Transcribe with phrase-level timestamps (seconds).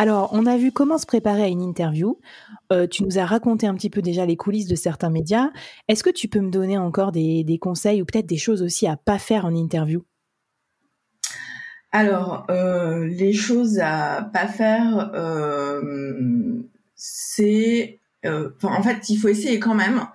[0.00, 2.18] Alors, on a vu comment se préparer à une interview.
[2.72, 5.50] Euh, tu nous as raconté un petit peu déjà les coulisses de certains médias.
[5.88, 8.96] Est-ce que tu peux me donner encore des, conseils ou peut-être des choses aussi à
[8.96, 10.02] pas faire en interview?
[11.92, 15.82] Alors, euh, les choses à pas faire, euh,
[16.94, 20.06] c'est, en fait, il faut essayer quand même.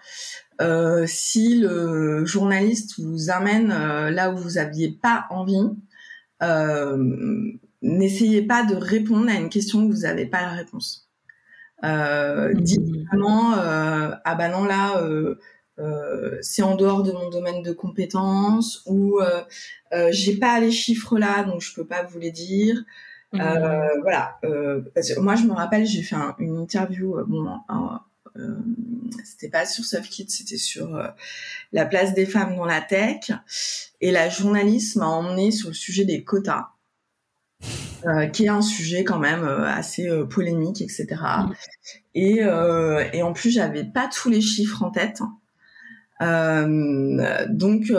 [1.05, 5.69] si le journaliste vous amène là où vous n'aviez pas envie,
[7.81, 11.09] n'essayez pas de répondre à une question où vous n'avez pas la réponse.
[11.83, 12.61] Euh, mmh.
[12.61, 15.35] Dites vraiment, euh, ah bah non là, euh,
[15.77, 19.41] euh, c'est en dehors de mon domaine de compétences ou euh,
[19.93, 22.83] euh, j'ai pas les chiffres là, donc je peux pas vous les dire.
[23.33, 23.41] Mmh.
[24.01, 24.39] Voilà.
[24.93, 27.17] parce que moi, je me rappelle, j'ai fait une interview.
[27.27, 27.59] bon,
[29.23, 31.01] c'était pas sur SoftKit, c'était sur
[31.71, 33.31] la place des femmes dans la tech.
[34.01, 36.69] Et la journaliste m'a emmené sur le sujet des quotas.
[38.05, 41.07] Euh, qui est un sujet quand même euh, assez euh, polémique, etc.
[41.15, 41.53] Mm.
[42.13, 42.41] Et,
[43.13, 45.21] et en plus, j'avais pas tous les chiffres en tête.
[47.49, 47.91] donc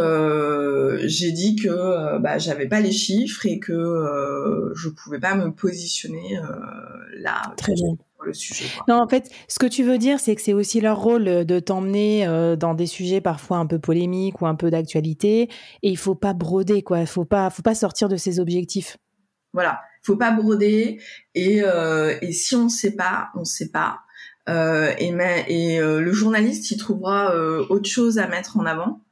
[1.04, 6.38] j'ai dit que bah, j'avais pas les chiffres et que je pouvais pas me positionner
[7.18, 7.98] là Très bien.
[8.26, 8.66] Le sujet.
[8.88, 11.60] Non, en fait, ce que tu veux dire, c'est que c'est aussi leur rôle de
[11.60, 12.26] t'emmener
[12.58, 15.42] dans des sujets parfois un peu polémiques ou un peu d'actualité,
[15.82, 17.00] et il faut pas broder quoi.
[17.00, 18.98] Il faut pas, faut pas sortir de ses objectifs.
[19.52, 21.00] Voilà, faut pas broder
[21.34, 24.00] et, euh, et si on sait pas, on sait pas.
[24.48, 25.14] Euh, et,
[25.48, 29.02] et euh, le journaliste, il trouvera euh, autre chose à mettre en avant.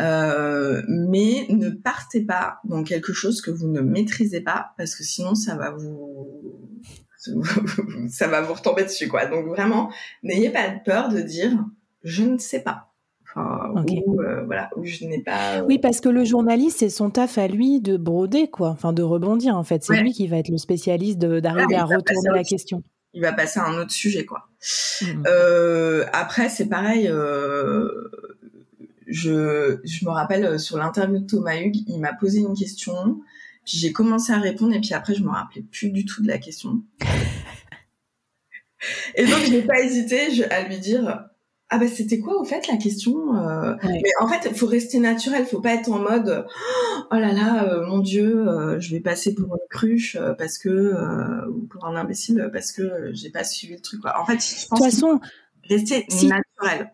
[0.00, 5.02] Euh, mais ne partez pas dans quelque chose que vous ne maîtrisez pas parce que
[5.02, 6.57] sinon ça va vous
[8.08, 9.26] ça va vous retomber dessus quoi.
[9.26, 9.90] Donc vraiment,
[10.22, 11.52] n'ayez pas peur de dire
[12.02, 12.88] je ne sais pas.
[13.36, 15.58] Euh, voilà, je n'ai pas.
[15.58, 18.92] Euh, oui, parce que le journaliste, c'est son taf à lui de broder, quoi, enfin
[18.92, 19.84] de rebondir en fait.
[19.84, 22.82] C'est lui qui va être le spécialiste d'arriver à retourner la question.
[23.14, 24.48] Il va passer à un autre sujet, quoi.
[25.02, 25.22] Mmh.
[25.26, 27.06] Euh, après, c'est pareil.
[29.06, 33.20] je, je me rappelle sur l'interview de Thomas Hugues, il m'a posé une question,
[33.64, 36.28] puis j'ai commencé à répondre, et puis après, je me rappelais plus du tout de
[36.28, 36.82] la question.
[39.14, 41.24] Et donc, je n'ai pas hésité à lui dire
[41.70, 43.74] ah ben c'était quoi en fait la question euh...
[43.82, 46.46] Mais en fait, il faut rester naturel, faut pas être en mode
[47.10, 51.48] oh là là, euh, mon Dieu, euh, je vais passer pour une cruche parce que
[51.50, 54.00] ou pour un imbécile parce que j'ai pas suivi le truc.
[54.00, 54.18] Quoi.
[54.18, 55.20] En fait, je pense de toute façon,
[55.68, 56.90] rester naturel.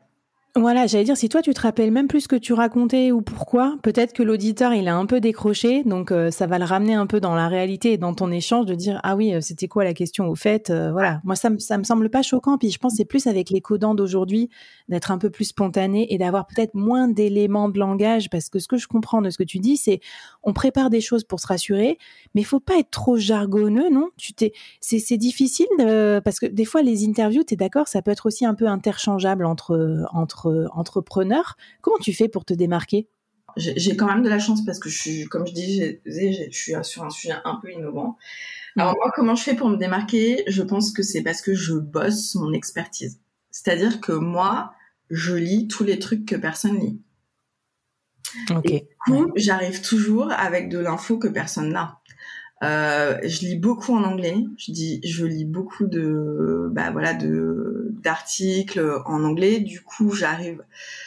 [0.56, 3.22] Voilà, j'allais dire, si toi tu te rappelles même plus ce que tu racontais ou
[3.22, 6.94] pourquoi, peut-être que l'auditeur il a un peu décroché, donc euh, ça va le ramener
[6.94, 9.66] un peu dans la réalité et dans ton échange de dire ah oui, euh, c'était
[9.66, 11.20] quoi la question au fait, euh, voilà.
[11.24, 13.60] Moi ça me ça me semble pas choquant, puis je pense c'est plus avec les
[13.60, 14.48] codants d'aujourd'hui
[14.88, 18.68] d'être un peu plus spontané et d'avoir peut-être moins d'éléments de langage parce que ce
[18.68, 19.98] que je comprends de ce que tu dis c'est
[20.44, 21.98] on prépare des choses pour se rassurer,
[22.36, 24.10] mais faut pas être trop jargonneux, non?
[24.18, 25.66] Tu t'es c'est c'est difficile
[26.24, 28.68] parce que des fois les interviews, tu es d'accord, ça peut être aussi un peu
[28.68, 31.56] interchangeable entre entre entrepreneur.
[31.80, 33.08] Comment tu fais pour te démarquer?
[33.56, 36.72] J'ai quand même de la chance parce que je suis, comme je dis, je suis
[36.82, 38.16] sur un sujet un peu innovant.
[38.76, 38.96] Alors mm.
[38.96, 40.42] moi, comment je fais pour me démarquer?
[40.48, 43.20] Je pense que c'est parce que je bosse mon expertise.
[43.50, 44.72] C'est-à-dire que moi,
[45.10, 47.00] je lis tous les trucs que personne lit.
[48.50, 48.70] Ok.
[48.70, 52.00] Et du coup, j'arrive toujours avec de l'info que personne n'a.
[52.64, 54.36] Euh, je lis beaucoup en anglais.
[54.56, 59.60] Je dis, je lis beaucoup de, bah voilà, de d'articles en anglais.
[59.60, 60.62] Du coup, j'arrive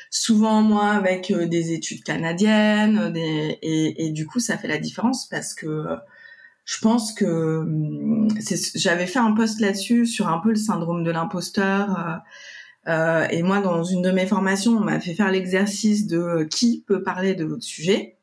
[0.09, 5.27] souvent moi avec euh, des études canadiennes, des, et, du coup, ça fait la différence
[5.27, 5.85] parce que
[6.65, 8.27] je pense que hum,
[8.75, 11.97] j'avais fait un post là-dessus sur un peu le syndrome de l'imposteur.
[11.97, 16.47] Euh, euh, et moi, dans une de mes formations, on m'a fait faire l'exercice de
[16.49, 18.17] qui peut parler de votre sujet.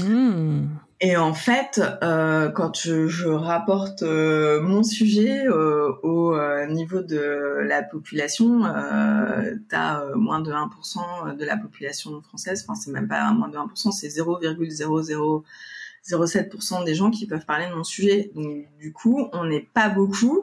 [0.00, 0.66] Mmh.
[1.00, 7.02] Et en fait, euh, quand je, je rapporte euh, mon sujet euh, au euh, niveau
[7.02, 12.64] de la population, euh, t'as moins de 1% de la population française.
[12.66, 17.74] Enfin, c'est même pas moins de 1%, c'est 0,0007% des gens qui peuvent parler de
[17.74, 18.32] mon sujet.
[18.34, 20.42] Donc, du coup, on n'est pas beaucoup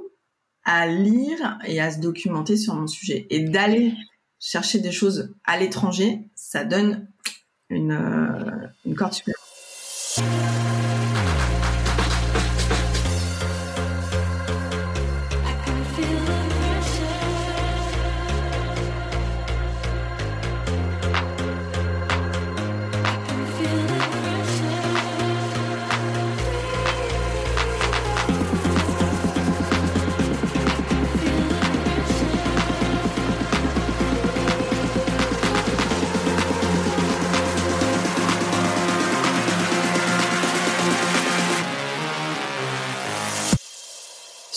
[0.63, 3.28] à lire et à se documenter sur mon sujet.
[3.30, 3.94] Et d'aller
[4.40, 7.10] chercher des choses à l'étranger, ça donne
[7.69, 9.45] une, euh, une corde supérieure.
[10.18, 10.65] Thank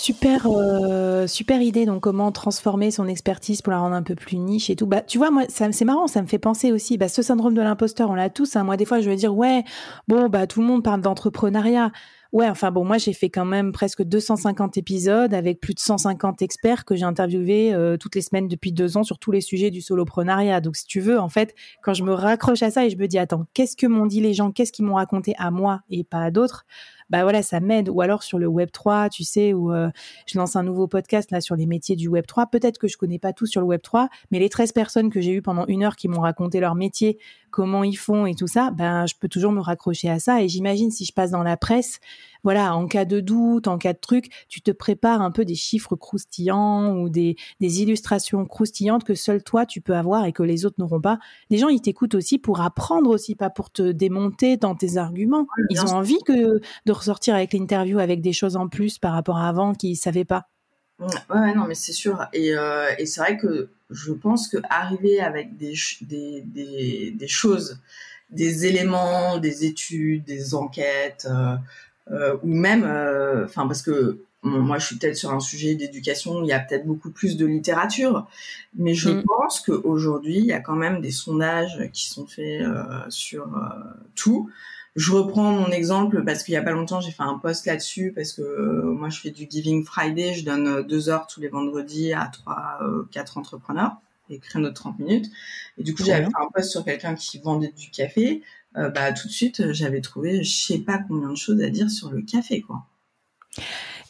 [0.08, 1.84] Super, euh, super idée.
[1.84, 4.86] Donc, comment transformer son expertise pour la rendre un peu plus niche et tout.
[4.86, 6.06] Bah, tu vois, moi, c'est marrant.
[6.06, 6.96] Ça me fait penser aussi.
[6.96, 8.56] Bah, ce syndrome de l'imposteur, on l'a tous.
[8.56, 8.64] Hein.
[8.64, 9.64] Moi, des fois, je veux dire, ouais,
[10.08, 11.92] bon, bah, tout le monde parle d'entrepreneuriat.
[12.32, 16.42] Ouais, enfin bon, moi j'ai fait quand même presque 250 épisodes avec plus de 150
[16.42, 19.70] experts que j'ai interviewés euh, toutes les semaines depuis deux ans sur tous les sujets
[19.70, 20.60] du soloprenariat.
[20.60, 23.08] Donc si tu veux, en fait, quand je me raccroche à ça et je me
[23.08, 26.04] dis attends, qu'est-ce que m'ont dit les gens, qu'est-ce qu'ils m'ont raconté à moi et
[26.04, 26.66] pas à d'autres,
[27.10, 27.88] bah voilà, ça m'aide.
[27.88, 29.88] Ou alors sur le Web 3, tu sais, où euh,
[30.26, 32.46] je lance un nouveau podcast là sur les métiers du Web 3.
[32.46, 35.20] Peut-être que je connais pas tout sur le Web 3, mais les 13 personnes que
[35.20, 37.18] j'ai eues pendant une heure qui m'ont raconté leur métier,
[37.50, 40.42] comment ils font et tout ça, ben je peux toujours me raccrocher à ça.
[40.42, 42.00] Et j'imagine si je passe dans la presse,
[42.44, 45.54] voilà, en cas de doute, en cas de truc, tu te prépares un peu des
[45.54, 50.42] chiffres croustillants ou des, des illustrations croustillantes que seul toi tu peux avoir et que
[50.42, 51.18] les autres n'auront pas.
[51.50, 55.46] Les gens, ils t'écoutent aussi pour apprendre aussi, pas pour te démonter dans tes arguments.
[55.70, 59.38] Ils ont envie que de ressortir avec l'interview avec des choses en plus par rapport
[59.38, 60.48] à avant qu'ils savaient pas.
[60.98, 62.26] Ouais, non, mais c'est sûr.
[62.32, 67.28] Et, euh, et c'est vrai que je pense que arriver avec des, des, des, des,
[67.28, 67.80] choses,
[68.30, 71.56] des éléments, des études, des enquêtes, euh,
[72.10, 76.42] euh, ou même, euh, enfin, parce que moi, je suis peut-être sur un sujet d'éducation,
[76.42, 78.26] il y a peut-être beaucoup plus de littérature,
[78.76, 79.24] mais je mm.
[79.24, 83.48] pense qu'aujourd'hui, il y a quand même des sondages qui sont faits euh, sur
[84.14, 84.50] tout.
[84.98, 88.12] Je reprends mon exemple parce qu'il y a pas longtemps, j'ai fait un post là-dessus
[88.14, 92.12] parce que moi, je fais du Giving Friday, je donne deux heures tous les vendredis
[92.12, 92.80] à trois,
[93.12, 93.96] quatre entrepreneurs,
[94.28, 95.30] des créneaux de 30 minutes.
[95.78, 98.42] Et du coup, j'avais fait un post sur quelqu'un qui vendait du café.
[98.76, 101.70] Euh, bah, tout de suite, euh, j'avais trouvé je sais pas combien de choses à
[101.70, 102.84] dire sur le café, quoi.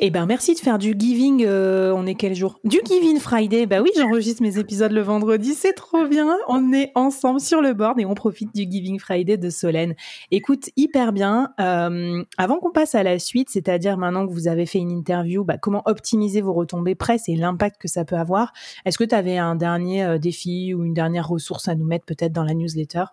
[0.01, 1.45] Eh ben merci de faire du giving.
[1.45, 2.61] Euh, on est quel jour?
[2.63, 3.67] Du Giving Friday.
[3.67, 5.55] Bah oui, j'enregistre mes épisodes le vendredi.
[5.55, 6.37] C'est trop bien.
[6.47, 9.97] On est ensemble sur le board et on profite du Giving Friday de Solène.
[10.31, 11.53] Écoute, hyper bien.
[11.59, 15.59] avant qu'on passe à la suite, c'est-à-dire maintenant que vous avez fait une interview, bah,
[15.59, 18.53] comment optimiser vos retombées presse et l'impact que ça peut avoir?
[18.85, 22.33] Est-ce que tu avais un dernier défi ou une dernière ressource à nous mettre peut-être
[22.33, 23.05] dans la newsletter?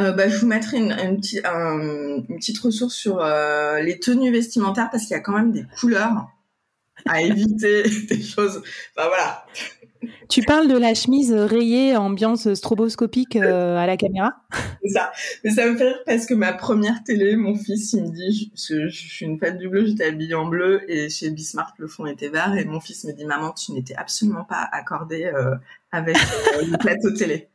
[0.00, 4.32] Euh, bah, je vous mettrai une, une, petite, une petite ressource sur euh, les tenues
[4.32, 6.28] vestimentaires parce qu'il y a quand même des couleurs
[7.06, 8.62] à éviter, des choses.
[8.96, 9.46] Bah voilà.
[10.28, 14.32] Tu parles de la chemise rayée ambiance stroboscopique euh, à la caméra?
[14.82, 15.12] C'est ça.
[15.44, 18.52] Mais ça me fait rire parce que ma première télé, mon fils, il me dit,
[18.54, 21.86] je, je suis une fête du bleu, j'étais habillée en bleu et chez Bismarck, le
[21.86, 25.30] fond était vert et mon fils me dit, maman, tu n'étais absolument pas accordée
[25.90, 27.48] avec le plateau télé.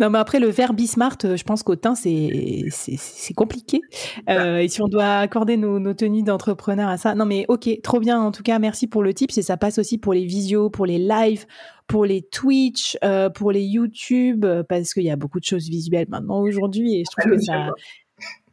[0.00, 3.82] Non, mais après, le verbe Bismart, euh, je pense qu'au teint, c'est, c'est, compliqué.
[4.30, 7.14] Euh, et si on doit accorder nos, nos tenues d'entrepreneur à ça.
[7.14, 8.18] Non, mais ok, trop bien.
[8.18, 9.30] En tout cas, merci pour le tip.
[9.36, 11.44] Et ça passe aussi pour les visios, pour les lives,
[11.86, 16.08] pour les Twitch, euh, pour les YouTube, parce qu'il y a beaucoup de choses visuelles
[16.08, 16.94] maintenant aujourd'hui.
[16.94, 17.68] Et je trouve que ça,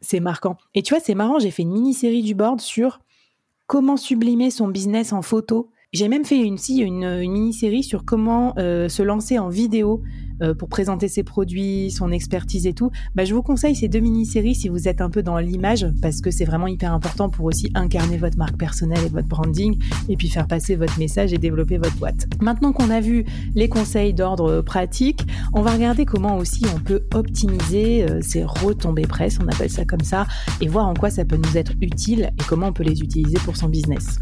[0.02, 0.58] c'est marquant.
[0.74, 1.38] Et tu vois, c'est marrant.
[1.38, 3.00] J'ai fait une mini-série du board sur
[3.66, 8.52] comment sublimer son business en photo j'ai même fait une, une, une mini-série sur comment
[8.58, 10.02] euh, se lancer en vidéo
[10.42, 12.90] euh, pour présenter ses produits, son expertise et tout.
[13.14, 16.20] Bah, je vous conseille ces deux mini-séries si vous êtes un peu dans l'image, parce
[16.20, 20.16] que c'est vraiment hyper important pour aussi incarner votre marque personnelle et votre branding, et
[20.16, 22.26] puis faire passer votre message et développer votre boîte.
[22.42, 25.22] Maintenant qu'on a vu les conseils d'ordre pratique,
[25.54, 29.86] on va regarder comment aussi on peut optimiser euh, ces retombées presse, on appelle ça
[29.86, 30.26] comme ça,
[30.60, 33.38] et voir en quoi ça peut nous être utile et comment on peut les utiliser
[33.38, 34.18] pour son business.